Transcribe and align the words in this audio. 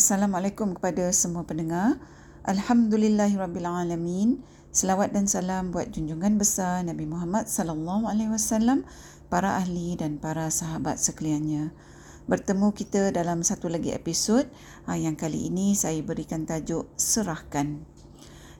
Assalamualaikum 0.00 0.80
kepada 0.80 1.12
semua 1.12 1.44
pendengar. 1.44 2.00
Alhamdulillahirabbilalamin. 2.48 4.40
Selawat 4.72 5.12
dan 5.12 5.28
salam 5.28 5.76
buat 5.76 5.92
junjungan 5.92 6.40
besar 6.40 6.80
Nabi 6.88 7.04
Muhammad 7.04 7.52
sallallahu 7.52 8.08
alaihi 8.08 8.32
wasallam, 8.32 8.88
para 9.28 9.60
ahli 9.60 10.00
dan 10.00 10.16
para 10.16 10.48
sahabat 10.48 10.96
sekaliannya. 10.96 11.76
Bertemu 12.24 12.72
kita 12.72 13.12
dalam 13.12 13.44
satu 13.44 13.68
lagi 13.68 13.92
episod 13.92 14.48
ah, 14.88 14.96
yang 14.96 15.20
kali 15.20 15.52
ini 15.52 15.76
saya 15.76 16.00
berikan 16.00 16.48
tajuk 16.48 16.88
serahkan. 16.96 17.84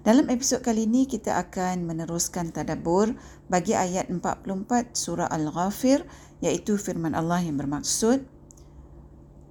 Dalam 0.05 0.29
episod 0.29 0.61
kali 0.61 0.85
ini 0.85 1.09
kita 1.09 1.41
akan 1.41 1.89
meneruskan 1.89 2.53
tadabbur 2.53 3.17
bagi 3.49 3.73
ayat 3.73 4.13
44 4.13 4.93
surah 4.93 5.33
Al-Ghafir 5.33 6.05
iaitu 6.45 6.77
firman 6.77 7.17
Allah 7.17 7.41
yang 7.41 7.57
bermaksud 7.57 8.29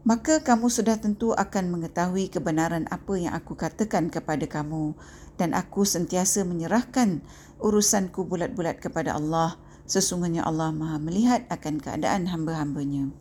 maka 0.10 0.42
kamu 0.42 0.74
sudah 0.74 0.98
tentu 0.98 1.38
akan 1.38 1.70
mengetahui 1.70 2.34
kebenaran 2.34 2.90
apa 2.90 3.14
yang 3.14 3.38
aku 3.38 3.54
katakan 3.54 4.10
kepada 4.10 4.50
kamu 4.50 4.98
dan 5.38 5.54
aku 5.54 5.86
sentiasa 5.86 6.42
menyerahkan 6.50 7.22
urusanku 7.62 8.26
bulat-bulat 8.26 8.82
kepada 8.82 9.14
Allah 9.14 9.62
sesungguhnya 9.86 10.42
Allah 10.50 10.74
Maha 10.74 10.98
melihat 10.98 11.46
akan 11.54 11.78
keadaan 11.78 12.26
hamba-hambanya. 12.26 13.14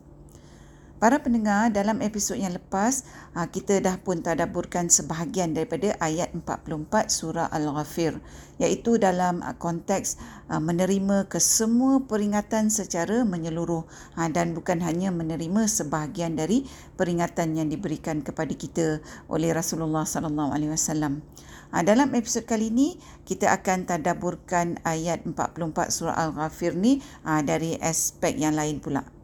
Para 0.99 1.15
pendengar, 1.23 1.71
dalam 1.71 2.03
episod 2.03 2.35
yang 2.35 2.59
lepas, 2.59 3.07
ah, 3.31 3.47
kita 3.47 3.79
dah 3.79 3.95
pun 4.03 4.19
tadaburkan 4.19 4.91
sebahagian 4.91 5.55
daripada 5.55 5.95
ayat 5.95 6.35
44 6.35 7.07
surah 7.07 7.47
Al-Ghafir, 7.55 8.19
iaitu 8.59 8.99
dalam 8.99 9.39
ah, 9.39 9.55
konteks 9.55 10.19
ah, 10.51 10.59
menerima 10.59 11.31
kesemua 11.31 12.03
peringatan 12.03 12.67
secara 12.67 13.23
menyeluruh 13.23 13.87
dan 14.35 14.51
bukan 14.51 14.83
hanya 14.83 15.07
menerima 15.15 15.71
sebahagian 15.71 16.35
dari 16.35 16.67
peringatan 16.99 17.55
yang 17.55 17.71
diberikan 17.71 18.19
kepada 18.19 18.51
kita 18.51 18.99
oleh 19.31 19.55
Rasulullah 19.55 20.03
sallallahu 20.03 20.51
alaihi 20.51 20.75
wasallam. 20.75 21.23
Dalam 21.71 22.11
episod 22.11 22.43
kali 22.43 22.75
ini, 22.75 22.99
kita 23.23 23.55
akan 23.55 23.87
tadaburkan 23.87 24.83
ayat 24.83 25.23
44 25.23 25.95
surah 25.95 26.19
Al-Ghafir 26.27 26.75
ni 26.75 26.99
dari 27.23 27.79
aspek 27.79 28.35
yang 28.35 28.59
lain 28.59 28.83
pula. 28.83 29.18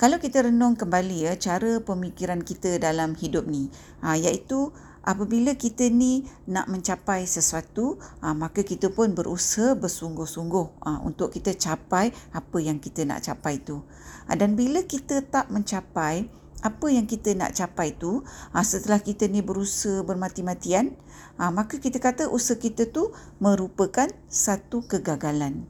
Kalau 0.00 0.16
kita 0.16 0.48
renung 0.48 0.80
kembali 0.80 1.28
ya 1.28 1.36
cara 1.36 1.76
pemikiran 1.84 2.40
kita 2.40 2.80
dalam 2.80 3.12
hidup 3.12 3.44
ni, 3.44 3.68
ha, 4.00 4.16
iaitu 4.16 4.72
apabila 5.04 5.52
kita 5.52 5.92
ni 5.92 6.24
nak 6.48 6.72
mencapai 6.72 7.28
sesuatu, 7.28 8.00
ha, 8.24 8.32
maka 8.32 8.64
kita 8.64 8.88
pun 8.88 9.12
berusaha 9.12 9.76
bersungguh-sungguh 9.76 10.88
ha, 10.88 11.04
untuk 11.04 11.36
kita 11.36 11.52
capai 11.52 12.16
apa 12.32 12.58
yang 12.64 12.80
kita 12.80 13.04
nak 13.04 13.28
capai 13.28 13.60
tu. 13.60 13.84
Ha, 14.24 14.40
dan 14.40 14.56
bila 14.56 14.88
kita 14.88 15.20
tak 15.20 15.52
mencapai 15.52 16.32
apa 16.64 16.86
yang 16.88 17.04
kita 17.04 17.36
nak 17.36 17.52
capai 17.52 17.92
tu, 17.92 18.24
ha, 18.56 18.64
setelah 18.64 19.04
kita 19.04 19.28
ni 19.28 19.44
berusaha 19.44 20.00
bermati-matian, 20.00 20.96
ha, 21.36 21.52
maka 21.52 21.76
kita 21.76 22.00
kata 22.00 22.32
usaha 22.32 22.56
kita 22.56 22.88
tu 22.88 23.12
merupakan 23.36 24.08
satu 24.32 24.80
kegagalan. 24.80 25.68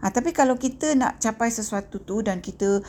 Ha, 0.00 0.12
tapi 0.12 0.36
kalau 0.36 0.60
kita 0.60 0.92
nak 0.92 1.20
capai 1.20 1.48
sesuatu 1.48 2.00
tu 2.04 2.20
dan 2.20 2.44
kita 2.44 2.84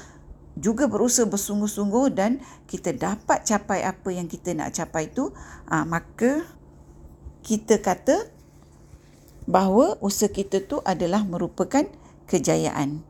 juga 0.58 0.90
berusaha 0.90 1.30
bersungguh-sungguh 1.30 2.18
dan 2.18 2.42
kita 2.66 2.94
dapat 2.98 3.46
capai 3.46 3.86
apa 3.86 4.10
yang 4.10 4.26
kita 4.26 4.58
nak 4.58 4.74
capai 4.74 5.10
itu, 5.10 5.30
uh, 5.70 5.86
maka 5.86 6.44
kita 7.46 7.80
kata 7.80 8.28
bahawa 9.48 9.96
usaha 10.04 10.28
kita 10.28 10.66
tu 10.66 10.82
adalah 10.84 11.24
merupakan 11.24 11.86
kejayaan. 12.26 13.06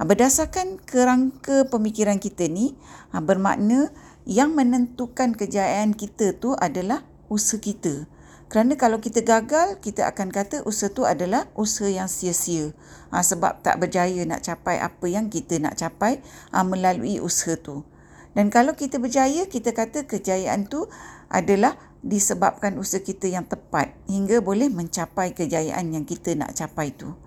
Uh, 0.00 0.06
berdasarkan 0.08 0.80
kerangka 0.82 1.68
pemikiran 1.68 2.16
kita 2.16 2.48
ni, 2.48 2.72
uh, 3.12 3.20
bermakna 3.20 3.92
yang 4.26 4.56
menentukan 4.56 5.36
kejayaan 5.36 5.94
kita 5.94 6.34
tu 6.34 6.56
adalah 6.56 7.04
usaha 7.28 7.60
kita. 7.60 8.08
Kerana 8.46 8.78
kalau 8.78 9.02
kita 9.02 9.26
gagal, 9.26 9.82
kita 9.82 10.06
akan 10.06 10.30
kata 10.30 10.62
usaha 10.62 10.86
tu 10.86 11.02
adalah 11.02 11.50
usaha 11.58 11.90
yang 11.90 12.06
sia-sia. 12.06 12.70
Ha, 13.10 13.18
sebab 13.26 13.58
tak 13.66 13.82
berjaya 13.82 14.22
nak 14.22 14.46
capai 14.46 14.78
apa 14.78 15.06
yang 15.10 15.26
kita 15.26 15.58
nak 15.58 15.74
capai 15.74 16.22
ha, 16.54 16.62
melalui 16.62 17.18
usaha 17.18 17.58
tu. 17.58 17.82
Dan 18.38 18.46
kalau 18.54 18.78
kita 18.78 19.02
berjaya, 19.02 19.50
kita 19.50 19.74
kata 19.74 20.06
kejayaan 20.06 20.70
tu 20.70 20.86
adalah 21.26 21.74
disebabkan 22.06 22.78
usaha 22.78 23.02
kita 23.02 23.26
yang 23.26 23.42
tepat 23.50 23.98
hingga 24.06 24.38
boleh 24.38 24.70
mencapai 24.70 25.34
kejayaan 25.34 25.90
yang 25.90 26.06
kita 26.06 26.38
nak 26.38 26.54
capai 26.54 26.94
tu. 26.94 27.18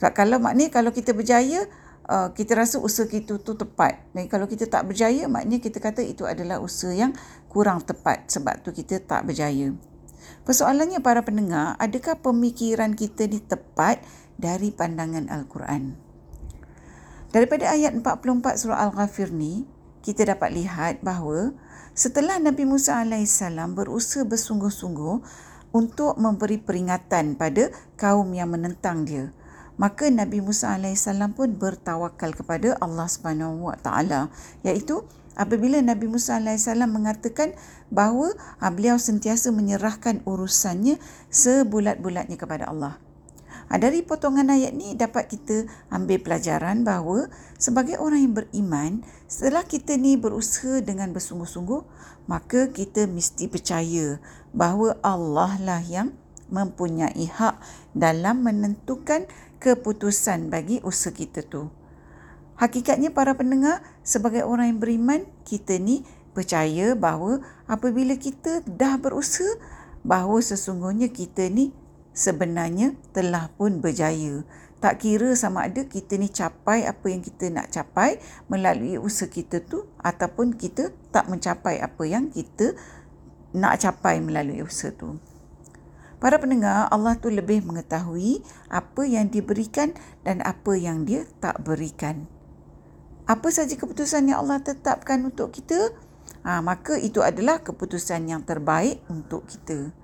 Sebab 0.00 0.16
kalau 0.16 0.40
maknanya 0.40 0.72
kalau 0.72 0.96
kita 0.96 1.12
berjaya, 1.12 1.68
uh, 2.08 2.32
kita 2.32 2.56
rasa 2.56 2.80
usaha 2.80 3.04
kita 3.04 3.36
tu 3.36 3.52
tepat. 3.52 4.00
Dan 4.16 4.32
kalau 4.32 4.48
kita 4.48 4.64
tak 4.64 4.88
berjaya, 4.88 5.28
maknanya 5.28 5.60
kita 5.60 5.76
kata 5.76 6.00
itu 6.00 6.24
adalah 6.24 6.56
usaha 6.64 6.88
yang 6.88 7.12
kurang 7.52 7.84
tepat 7.84 8.32
sebab 8.32 8.64
tu 8.64 8.72
kita 8.72 8.96
tak 9.04 9.28
berjaya. 9.28 9.76
Persoalannya 10.42 10.98
para 11.00 11.22
pendengar, 11.22 11.78
adakah 11.78 12.18
pemikiran 12.18 12.98
kita 12.98 13.30
ni 13.30 13.38
tepat 13.38 14.02
dari 14.38 14.74
pandangan 14.74 15.30
Al-Quran? 15.30 15.94
Daripada 17.32 17.72
ayat 17.72 17.96
44 17.96 18.60
surah 18.60 18.78
Al-Ghafir 18.88 19.32
ni, 19.32 19.64
kita 20.04 20.28
dapat 20.28 20.52
lihat 20.52 21.00
bahawa 21.00 21.56
setelah 21.96 22.36
Nabi 22.36 22.68
Musa 22.68 23.00
AS 23.00 23.40
berusaha 23.72 24.26
bersungguh-sungguh 24.28 25.16
untuk 25.72 26.20
memberi 26.20 26.60
peringatan 26.60 27.40
pada 27.40 27.72
kaum 27.96 28.28
yang 28.36 28.52
menentang 28.52 29.08
dia, 29.08 29.32
maka 29.80 30.12
Nabi 30.12 30.44
Musa 30.44 30.76
AS 30.76 31.08
pun 31.32 31.56
bertawakal 31.56 32.36
kepada 32.36 32.76
Allah 32.82 33.08
Subhanahu 33.08 33.72
Taala, 33.80 34.28
iaitu 34.60 35.06
apabila 35.36 35.80
Nabi 35.80 36.08
Musa 36.08 36.38
AS 36.38 36.68
mengatakan 36.68 37.56
bahawa 37.88 38.32
ah, 38.60 38.72
beliau 38.72 38.96
sentiasa 38.96 39.52
menyerahkan 39.52 40.24
urusannya 40.24 40.96
sebulat-bulatnya 41.32 42.36
kepada 42.36 42.68
Allah. 42.68 42.96
Ah, 43.72 43.80
dari 43.80 44.04
potongan 44.04 44.52
ayat 44.52 44.76
ni 44.76 44.92
dapat 44.92 45.32
kita 45.32 45.64
ambil 45.88 46.20
pelajaran 46.20 46.84
bahawa 46.84 47.32
sebagai 47.56 47.96
orang 47.96 48.20
yang 48.20 48.34
beriman, 48.36 48.92
setelah 49.24 49.64
kita 49.64 49.96
ni 49.96 50.20
berusaha 50.20 50.84
dengan 50.84 51.16
bersungguh-sungguh, 51.16 51.80
maka 52.28 52.68
kita 52.68 53.08
mesti 53.08 53.48
percaya 53.48 54.20
bahawa 54.52 55.00
Allah 55.00 55.56
lah 55.56 55.80
yang 55.80 56.12
mempunyai 56.52 57.24
hak 57.32 57.56
dalam 57.96 58.44
menentukan 58.44 59.24
keputusan 59.56 60.52
bagi 60.52 60.84
usaha 60.84 61.16
kita 61.16 61.40
tu. 61.48 61.81
Hakikatnya 62.62 63.10
para 63.10 63.34
pendengar, 63.34 63.82
sebagai 64.06 64.46
orang 64.46 64.70
yang 64.70 64.78
beriman, 64.78 65.26
kita 65.42 65.82
ni 65.82 66.06
percaya 66.30 66.94
bahawa 66.94 67.42
apabila 67.66 68.14
kita 68.14 68.62
dah 68.62 69.02
berusaha, 69.02 69.58
bahawa 70.06 70.38
sesungguhnya 70.38 71.10
kita 71.10 71.50
ni 71.50 71.74
sebenarnya 72.14 72.94
telah 73.10 73.50
pun 73.58 73.82
berjaya. 73.82 74.46
Tak 74.78 75.02
kira 75.02 75.34
sama 75.34 75.66
ada 75.66 75.82
kita 75.90 76.14
ni 76.14 76.30
capai 76.30 76.86
apa 76.86 77.02
yang 77.10 77.18
kita 77.26 77.50
nak 77.50 77.66
capai 77.74 78.22
melalui 78.46 78.94
usaha 78.94 79.26
kita 79.26 79.58
tu 79.66 79.82
ataupun 79.98 80.54
kita 80.54 80.94
tak 81.10 81.26
mencapai 81.26 81.82
apa 81.82 82.06
yang 82.06 82.30
kita 82.30 82.78
nak 83.58 83.82
capai 83.82 84.22
melalui 84.22 84.62
usaha 84.62 84.94
tu. 84.94 85.18
Para 86.22 86.38
pendengar, 86.38 86.86
Allah 86.94 87.18
tu 87.18 87.26
lebih 87.26 87.66
mengetahui 87.66 88.46
apa 88.70 89.02
yang 89.02 89.26
diberikan 89.26 89.98
dan 90.22 90.38
apa 90.46 90.78
yang 90.78 91.02
dia 91.02 91.26
tak 91.42 91.58
berikan 91.66 92.30
apa 93.26 93.48
saja 93.54 93.74
keputusan 93.78 94.30
yang 94.30 94.42
Allah 94.42 94.58
tetapkan 94.58 95.22
untuk 95.22 95.54
kita, 95.54 95.94
ha, 96.42 96.58
maka 96.58 96.98
itu 96.98 97.22
adalah 97.22 97.62
keputusan 97.62 98.26
yang 98.26 98.42
terbaik 98.42 98.98
untuk 99.06 99.46
kita. 99.46 99.94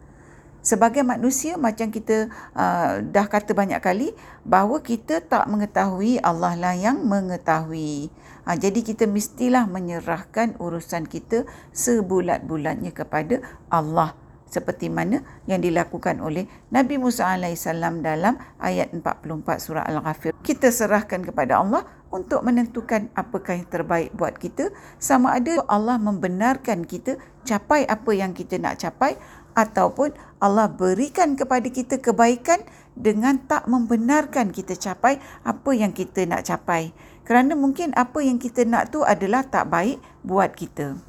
Sebagai 0.63 1.01
manusia, 1.07 1.57
macam 1.57 1.89
kita 1.89 2.29
uh, 2.53 3.01
dah 3.01 3.27
kata 3.31 3.57
banyak 3.57 3.81
kali, 3.81 4.13
bahawa 4.45 4.83
kita 4.85 5.25
tak 5.25 5.49
mengetahui 5.49 6.21
Allah 6.21 6.59
lah 6.59 6.75
yang 6.77 7.07
mengetahui. 7.09 8.13
Ha, 8.45 8.59
jadi 8.59 8.81
kita 8.85 9.09
mestilah 9.09 9.65
menyerahkan 9.65 10.59
urusan 10.61 11.09
kita 11.09 11.49
sebulat-bulatnya 11.73 12.93
kepada 12.93 13.41
Allah 13.73 14.13
seperti 14.49 14.89
mana 14.89 15.21
yang 15.45 15.61
dilakukan 15.61 16.21
oleh 16.21 16.49
Nabi 16.73 16.97
Musa 16.97 17.29
AS 17.29 17.69
dalam 18.01 18.37
ayat 18.61 18.93
44 18.93 19.63
surah 19.63 19.85
Al-Ghafir. 19.87 20.33
Kita 20.41 20.73
serahkan 20.73 21.25
kepada 21.25 21.61
Allah 21.61 21.85
untuk 22.09 22.41
menentukan 22.41 23.13
apakah 23.13 23.61
yang 23.61 23.69
terbaik 23.69 24.11
buat 24.17 24.41
kita 24.41 24.73
sama 24.97 25.37
ada 25.37 25.61
Allah 25.69 26.01
membenarkan 26.01 26.89
kita 26.89 27.21
capai 27.45 27.85
apa 27.85 28.11
yang 28.17 28.33
kita 28.33 28.57
nak 28.57 28.81
capai 28.81 29.21
ataupun 29.53 30.15
Allah 30.39 30.71
berikan 30.71 31.35
kepada 31.35 31.67
kita 31.67 31.99
kebaikan 31.99 32.63
dengan 32.95 33.43
tak 33.43 33.67
membenarkan 33.67 34.55
kita 34.55 34.79
capai 34.79 35.19
apa 35.43 35.71
yang 35.75 35.91
kita 35.91 36.27
nak 36.27 36.47
capai. 36.47 36.95
Kerana 37.27 37.59
mungkin 37.59 37.93
apa 37.99 38.23
yang 38.23 38.39
kita 38.41 38.65
nak 38.65 38.95
tu 38.95 39.03
adalah 39.05 39.45
tak 39.45 39.69
baik 39.69 39.99
buat 40.25 40.55
kita. 40.55 41.08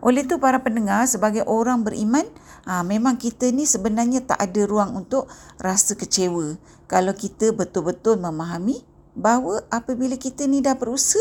Oleh 0.00 0.24
itu 0.24 0.40
para 0.40 0.64
pendengar 0.64 1.04
sebagai 1.04 1.44
orang 1.44 1.84
beriman, 1.84 2.24
ha, 2.64 2.80
memang 2.80 3.20
kita 3.20 3.52
ni 3.52 3.68
sebenarnya 3.68 4.24
tak 4.24 4.40
ada 4.40 4.64
ruang 4.64 4.96
untuk 4.96 5.28
rasa 5.60 5.92
kecewa. 5.92 6.56
Kalau 6.88 7.12
kita 7.12 7.52
betul-betul 7.52 8.16
memahami 8.16 8.80
bahawa 9.12 9.60
apabila 9.68 10.16
kita 10.16 10.48
ni 10.48 10.64
dah 10.64 10.74
berusaha, 10.74 11.20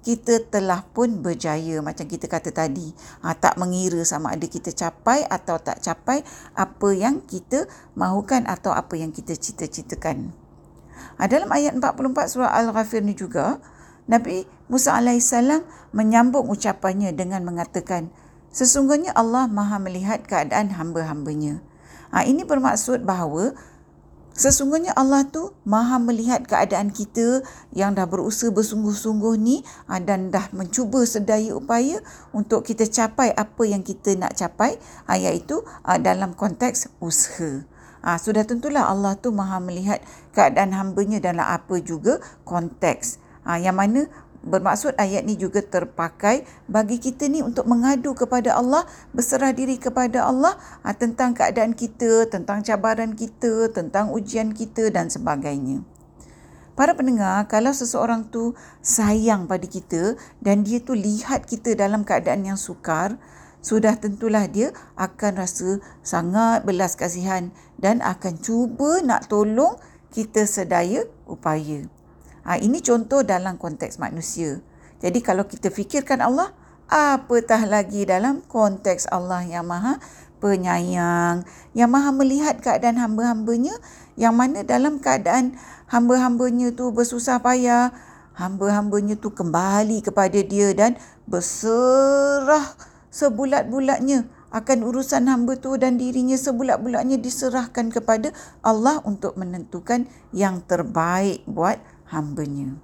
kita 0.00 0.48
telah 0.48 0.80
pun 0.96 1.20
berjaya 1.20 1.80
macam 1.84 2.08
kita 2.08 2.24
kata 2.24 2.52
tadi. 2.52 2.92
Ha, 3.24 3.36
tak 3.36 3.60
mengira 3.60 4.00
sama 4.04 4.32
ada 4.32 4.44
kita 4.48 4.72
capai 4.72 5.24
atau 5.28 5.60
tak 5.60 5.80
capai 5.80 6.24
apa 6.56 6.88
yang 6.96 7.20
kita 7.24 7.68
mahukan 7.96 8.48
atau 8.48 8.72
apa 8.72 8.96
yang 8.96 9.12
kita 9.12 9.36
cita-citakan. 9.36 10.32
Ha, 11.20 11.28
dalam 11.28 11.48
ayat 11.52 11.76
44 11.76 12.32
surah 12.32 12.52
Al-Ghafir 12.52 13.04
ni 13.04 13.12
juga, 13.12 13.60
Nabi 14.10 14.50
Musa 14.66 14.98
AS 14.98 15.30
menyambung 15.94 16.50
ucapannya 16.50 17.14
dengan 17.14 17.46
mengatakan, 17.46 18.10
Sesungguhnya 18.50 19.14
Allah 19.14 19.46
maha 19.46 19.78
melihat 19.78 20.26
keadaan 20.26 20.74
hamba-hambanya. 20.74 21.62
Ha, 22.10 22.26
ini 22.26 22.42
bermaksud 22.42 23.06
bahawa 23.06 23.54
Sesungguhnya 24.30 24.96
Allah 24.96 25.26
tu 25.28 25.52
maha 25.68 26.00
melihat 26.00 26.46
keadaan 26.48 26.94
kita 26.94 27.44
yang 27.76 27.92
dah 27.92 28.08
berusaha 28.08 28.48
bersungguh-sungguh 28.48 29.36
ni 29.36 29.60
ah, 29.84 30.00
dan 30.00 30.32
dah 30.32 30.48
mencuba 30.56 31.04
sedaya 31.04 31.52
upaya 31.58 32.00
untuk 32.32 32.64
kita 32.64 32.88
capai 32.88 33.34
apa 33.36 33.62
yang 33.68 33.84
kita 33.84 34.16
nak 34.16 34.38
capai 34.38 34.80
ah, 35.10 35.20
iaitu 35.20 35.60
ah, 35.84 36.00
dalam 36.00 36.32
konteks 36.32 36.88
usaha. 37.04 37.66
Sudah 38.00 38.48
tentulah 38.48 38.88
Allah 38.88 39.12
tu 39.20 39.28
maha 39.28 39.60
melihat 39.60 40.00
keadaan 40.32 40.72
hambanya 40.72 41.20
dalam 41.20 41.44
apa 41.44 41.84
juga 41.84 42.16
konteks. 42.48 43.20
Yang 43.46 43.76
mana 43.76 44.00
Bermaksud 44.40 44.96
ayat 44.96 45.28
ni 45.28 45.36
juga 45.36 45.60
terpakai 45.60 46.48
bagi 46.64 46.96
kita 46.96 47.28
ni 47.28 47.44
untuk 47.44 47.68
mengadu 47.68 48.16
kepada 48.16 48.56
Allah, 48.56 48.88
berserah 49.12 49.52
diri 49.52 49.76
kepada 49.76 50.24
Allah 50.24 50.56
ha, 50.80 50.96
tentang 50.96 51.36
keadaan 51.36 51.76
kita, 51.76 52.24
tentang 52.24 52.64
cabaran 52.64 53.12
kita, 53.12 53.68
tentang 53.68 54.08
ujian 54.08 54.56
kita 54.56 54.88
dan 54.88 55.12
sebagainya. 55.12 55.84
Para 56.72 56.96
pendengar, 56.96 57.44
kalau 57.52 57.76
seseorang 57.76 58.32
tu 58.32 58.56
sayang 58.80 59.44
pada 59.44 59.68
kita 59.68 60.16
dan 60.40 60.64
dia 60.64 60.80
tu 60.80 60.96
lihat 60.96 61.44
kita 61.44 61.76
dalam 61.76 62.00
keadaan 62.00 62.48
yang 62.48 62.56
sukar, 62.56 63.20
sudah 63.60 63.92
tentulah 64.00 64.48
dia 64.48 64.72
akan 64.96 65.36
rasa 65.36 65.84
sangat 66.00 66.64
belas 66.64 66.96
kasihan 66.96 67.52
dan 67.76 68.00
akan 68.00 68.40
cuba 68.40 69.04
nak 69.04 69.28
tolong 69.28 69.76
kita 70.08 70.48
sedaya 70.48 71.04
upaya. 71.28 71.99
Ha, 72.44 72.56
ini 72.56 72.80
contoh 72.80 73.20
dalam 73.20 73.60
konteks 73.60 74.00
manusia. 74.00 74.64
Jadi 75.00 75.24
kalau 75.24 75.48
kita 75.48 75.72
fikirkan 75.72 76.20
Allah, 76.20 76.52
apatah 76.90 77.64
lagi 77.64 78.04
dalam 78.04 78.44
konteks 78.44 79.08
Allah 79.08 79.44
yang 79.46 79.64
maha 79.68 80.02
penyayang, 80.40 81.44
yang 81.76 81.88
maha 81.92 82.10
melihat 82.10 82.58
keadaan 82.58 82.96
hamba-hambanya, 82.96 83.76
yang 84.16 84.32
mana 84.34 84.64
dalam 84.64 84.98
keadaan 84.98 85.56
hamba-hambanya 85.92 86.72
tu 86.72 86.90
bersusah 86.90 87.38
payah, 87.44 87.92
hamba-hambanya 88.34 89.20
tu 89.20 89.30
kembali 89.30 90.00
kepada 90.00 90.40
dia 90.40 90.72
dan 90.72 90.96
berserah 91.28 92.72
sebulat-bulatnya 93.12 94.24
akan 94.50 94.78
urusan 94.82 95.30
hamba 95.30 95.54
tu 95.54 95.78
dan 95.78 95.94
dirinya 95.94 96.34
sebulat-bulatnya 96.34 97.22
diserahkan 97.22 97.94
kepada 97.94 98.34
Allah 98.66 98.98
untuk 99.06 99.38
menentukan 99.38 100.10
yang 100.34 100.58
terbaik 100.66 101.46
buat 101.46 101.78
hambanya. 102.10 102.76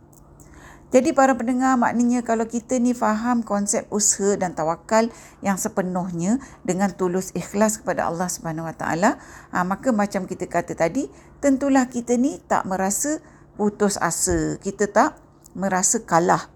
Jadi 0.94 1.10
para 1.10 1.34
pendengar 1.34 1.74
maknanya 1.74 2.22
kalau 2.22 2.46
kita 2.46 2.78
ni 2.78 2.94
faham 2.94 3.42
konsep 3.42 3.90
usaha 3.90 4.38
dan 4.38 4.54
tawakal 4.54 5.10
yang 5.42 5.58
sepenuhnya 5.58 6.38
dengan 6.62 6.94
tulus 6.94 7.34
ikhlas 7.34 7.82
kepada 7.82 8.06
Allah 8.06 8.30
Subhanahu 8.30 8.70
Wa 8.70 8.76
Taala, 8.78 9.10
ha, 9.50 9.66
maka 9.66 9.90
macam 9.90 10.30
kita 10.30 10.46
kata 10.46 10.78
tadi, 10.78 11.10
tentulah 11.42 11.90
kita 11.90 12.14
ni 12.14 12.38
tak 12.46 12.70
merasa 12.70 13.18
putus 13.58 13.98
asa, 13.98 14.62
kita 14.62 14.86
tak 14.86 15.18
merasa 15.58 16.06
kalah. 16.06 16.54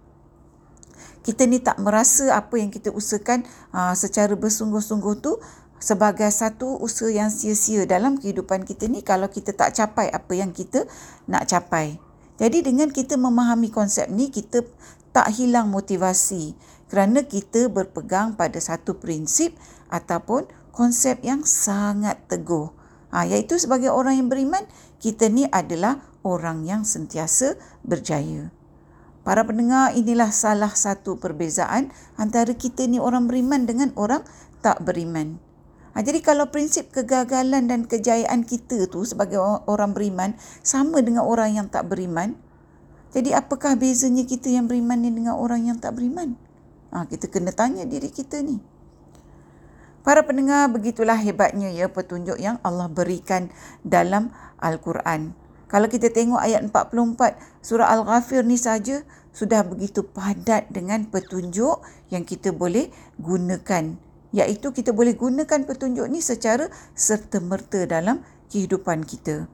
Kita 1.26 1.44
ni 1.50 1.58
tak 1.60 1.82
merasa 1.82 2.32
apa 2.32 2.54
yang 2.54 2.70
kita 2.70 2.94
usahakan 2.94 3.44
ha, 3.74 3.98
secara 3.98 4.38
bersungguh-sungguh 4.38 5.14
tu 5.20 5.42
sebagai 5.82 6.30
satu 6.30 6.78
usaha 6.78 7.10
yang 7.10 7.34
sia-sia 7.34 7.82
dalam 7.82 8.14
kehidupan 8.14 8.62
kita 8.62 8.86
ni 8.86 9.02
kalau 9.02 9.26
kita 9.26 9.56
tak 9.56 9.74
capai 9.74 10.06
apa 10.06 10.32
yang 10.38 10.54
kita 10.54 10.86
nak 11.26 11.50
capai. 11.50 12.09
Jadi 12.40 12.64
dengan 12.64 12.88
kita 12.88 13.20
memahami 13.20 13.68
konsep 13.68 14.08
ni 14.08 14.32
kita 14.32 14.64
tak 15.12 15.28
hilang 15.36 15.68
motivasi 15.68 16.56
kerana 16.88 17.22
kita 17.22 17.68
berpegang 17.68 18.32
pada 18.32 18.56
satu 18.56 18.96
prinsip 18.96 19.52
ataupun 19.92 20.48
konsep 20.72 21.20
yang 21.20 21.44
sangat 21.44 22.16
teguh. 22.32 22.72
Ha, 23.12 23.28
iaitu 23.28 23.60
sebagai 23.60 23.92
orang 23.92 24.24
yang 24.24 24.28
beriman, 24.32 24.64
kita 25.02 25.28
ni 25.28 25.44
adalah 25.52 26.00
orang 26.24 26.64
yang 26.64 26.88
sentiasa 26.88 27.60
berjaya. 27.84 28.48
Para 29.20 29.44
pendengar, 29.44 29.92
inilah 29.92 30.32
salah 30.32 30.72
satu 30.72 31.20
perbezaan 31.20 31.92
antara 32.16 32.56
kita 32.56 32.88
ni 32.88 32.96
orang 32.96 33.28
beriman 33.28 33.68
dengan 33.68 33.92
orang 34.00 34.24
tak 34.64 34.80
beriman. 34.80 35.49
Ha, 35.90 36.06
jadi 36.06 36.22
kalau 36.22 36.46
prinsip 36.54 36.94
kegagalan 36.94 37.66
dan 37.66 37.82
kejayaan 37.82 38.46
kita 38.46 38.86
tu 38.86 39.02
sebagai 39.02 39.42
orang 39.66 39.90
beriman 39.90 40.38
sama 40.62 41.02
dengan 41.02 41.26
orang 41.26 41.58
yang 41.58 41.66
tak 41.66 41.90
beriman, 41.90 42.38
jadi 43.10 43.42
apakah 43.42 43.74
bezanya 43.74 44.22
kita 44.22 44.54
yang 44.54 44.70
beriman 44.70 45.02
ni 45.02 45.10
dengan 45.10 45.34
orang 45.34 45.66
yang 45.66 45.82
tak 45.82 45.98
beriman? 45.98 46.38
Ha, 46.94 47.10
kita 47.10 47.26
kena 47.26 47.50
tanya 47.50 47.82
diri 47.82 48.06
kita 48.06 48.38
ni. 48.38 48.62
Para 50.06 50.24
pendengar, 50.24 50.70
begitulah 50.70 51.18
hebatnya 51.18 51.68
ya 51.74 51.90
petunjuk 51.90 52.38
yang 52.40 52.56
Allah 52.64 52.88
berikan 52.88 53.50
dalam 53.84 54.32
Al-Quran. 54.62 55.36
Kalau 55.70 55.86
kita 55.86 56.10
tengok 56.10 56.40
ayat 56.40 56.66
44 56.66 57.38
surah 57.62 57.94
Al-Ghafir 57.94 58.42
ni 58.42 58.58
saja 58.58 59.06
sudah 59.30 59.62
begitu 59.62 60.02
padat 60.02 60.66
dengan 60.70 61.06
petunjuk 61.06 61.82
yang 62.10 62.26
kita 62.26 62.50
boleh 62.50 62.90
gunakan 63.22 64.09
iaitu 64.30 64.70
kita 64.70 64.94
boleh 64.94 65.14
gunakan 65.18 65.66
petunjuk 65.66 66.06
ni 66.06 66.22
secara 66.22 66.70
serta-merta 66.94 67.86
dalam 67.86 68.22
kehidupan 68.50 69.06
kita. 69.06 69.46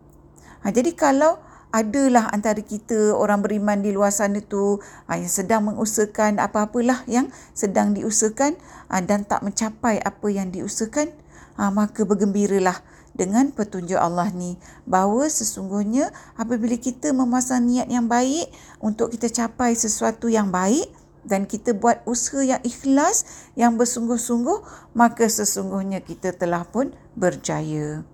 Ha, 0.64 0.73
jadi 0.73 0.93
kalau 0.96 1.40
adalah 1.75 2.32
antara 2.32 2.62
kita 2.64 3.12
orang 3.12 3.44
beriman 3.44 3.84
di 3.84 3.93
luar 3.93 4.08
sana 4.08 4.40
tu 4.40 4.81
ha, 5.08 5.20
yang 5.20 5.28
sedang 5.28 5.69
mengusahakan 5.69 6.40
apa-apalah 6.40 7.05
yang 7.05 7.28
sedang 7.52 7.93
diusahakan 7.93 8.56
ha, 8.88 9.05
dan 9.05 9.28
tak 9.28 9.44
mencapai 9.44 10.00
apa 10.00 10.26
yang 10.32 10.49
diusahakan, 10.49 11.12
ha, 11.61 11.69
maka 11.69 12.08
bergembiralah 12.08 12.81
dengan 13.17 13.49
petunjuk 13.49 13.96
Allah 13.96 14.28
ni 14.28 14.61
bahawa 14.84 15.25
sesungguhnya 15.26 16.12
apabila 16.37 16.76
kita 16.76 17.17
memasang 17.17 17.64
niat 17.64 17.88
yang 17.88 18.05
baik 18.12 18.52
untuk 18.78 19.08
kita 19.08 19.32
capai 19.32 19.73
sesuatu 19.73 20.28
yang 20.28 20.52
baik 20.52 20.84
dan 21.26 21.44
kita 21.44 21.75
buat 21.75 22.06
usaha 22.06 22.40
yang 22.46 22.62
ikhlas, 22.62 23.26
yang 23.58 23.75
bersungguh-sungguh, 23.75 24.62
maka 24.95 25.26
sesungguhnya 25.26 26.00
kita 26.00 26.33
telah 26.33 26.62
pun 26.62 26.95
berjaya. 27.18 28.06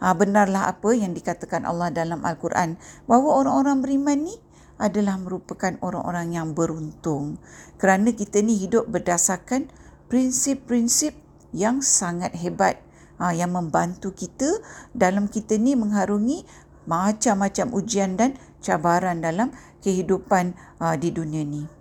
Ha, 0.00 0.12
benarlah 0.16 0.68
apa 0.68 0.96
yang 0.96 1.12
dikatakan 1.12 1.68
Allah 1.68 1.92
dalam 1.92 2.24
Al-Quran 2.24 2.80
bahawa 3.04 3.44
orang-orang 3.44 3.84
beriman 3.84 4.18
ni 4.28 4.36
adalah 4.80 5.20
merupakan 5.20 5.76
orang-orang 5.84 6.32
yang 6.32 6.56
beruntung 6.56 7.36
kerana 7.76 8.16
kita 8.16 8.40
ni 8.40 8.56
hidup 8.56 8.88
berdasarkan 8.88 9.68
prinsip-prinsip 10.08 11.12
yang 11.52 11.84
sangat 11.84 12.32
hebat 12.32 12.80
ha, 13.20 13.36
yang 13.36 13.52
membantu 13.52 14.16
kita 14.16 14.48
dalam 14.96 15.28
kita 15.28 15.60
ni 15.60 15.76
mengharungi 15.76 16.48
macam-macam 16.88 17.76
ujian 17.76 18.16
dan 18.16 18.40
cabaran 18.64 19.20
dalam 19.20 19.52
kehidupan 19.84 20.56
ha, 20.80 20.96
di 20.96 21.12
dunia 21.12 21.44
ni. 21.44 21.79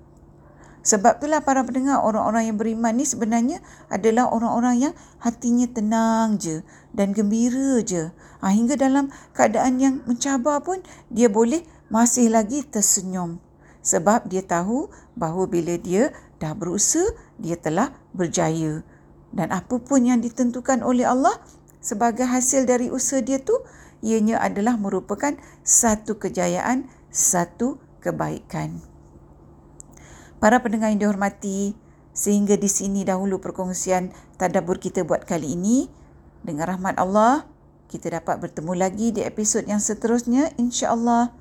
Sebab 0.80 1.20
itulah 1.20 1.44
para 1.44 1.60
pendengar 1.68 2.00
orang-orang 2.00 2.52
yang 2.52 2.58
beriman 2.58 2.96
ni 2.96 3.04
sebenarnya 3.04 3.60
adalah 3.92 4.32
orang-orang 4.32 4.90
yang 4.90 4.94
hatinya 5.20 5.68
tenang 5.68 6.40
je 6.40 6.64
dan 6.96 7.12
gembira 7.12 7.84
je. 7.84 8.16
Ha, 8.40 8.56
hingga 8.56 8.80
dalam 8.80 9.12
keadaan 9.36 9.84
yang 9.84 9.96
mencabar 10.08 10.64
pun 10.64 10.80
dia 11.12 11.28
boleh 11.28 11.68
masih 11.92 12.32
lagi 12.32 12.64
tersenyum. 12.64 13.44
Sebab 13.84 14.32
dia 14.32 14.44
tahu 14.44 14.88
bahawa 15.20 15.52
bila 15.52 15.76
dia 15.76 16.16
dah 16.40 16.56
berusaha, 16.56 17.12
dia 17.36 17.60
telah 17.60 17.92
berjaya. 18.16 18.84
Dan 19.36 19.52
apa 19.52 19.78
pun 19.84 20.08
yang 20.08 20.24
ditentukan 20.24 20.80
oleh 20.82 21.04
Allah 21.04 21.36
sebagai 21.84 22.28
hasil 22.28 22.64
dari 22.64 22.88
usaha 22.88 23.20
dia 23.20 23.40
tu, 23.44 23.56
ianya 24.00 24.40
adalah 24.40 24.80
merupakan 24.80 25.36
satu 25.64 26.16
kejayaan, 26.16 26.88
satu 27.12 27.80
kebaikan. 28.00 28.89
Para 30.40 30.64
pendengar 30.64 30.96
yang 30.96 31.04
dihormati, 31.04 31.76
sehingga 32.16 32.56
di 32.56 32.72
sini 32.72 33.04
dahulu 33.04 33.44
perkongsian 33.44 34.16
tadabbur 34.40 34.80
kita 34.80 35.04
buat 35.04 35.28
kali 35.28 35.56
ini. 35.56 35.92
Dengan 36.44 36.72
rahmat 36.76 36.96
Allah, 36.96 37.44
kita 37.92 38.08
dapat 38.08 38.40
bertemu 38.40 38.74
lagi 38.80 39.12
di 39.12 39.28
episod 39.28 39.68
yang 39.68 39.84
seterusnya 39.84 40.56
insya-Allah. 40.56 41.36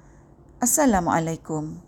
Assalamualaikum. 0.59 1.88